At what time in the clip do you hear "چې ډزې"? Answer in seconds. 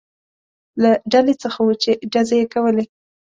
1.83-2.37